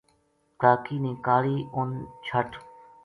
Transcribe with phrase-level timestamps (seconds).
[0.61, 1.89] کا کی نے کالی اُ ن
[2.25, 2.49] چھٹ